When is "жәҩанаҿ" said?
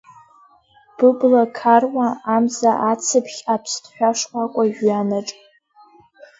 4.73-5.27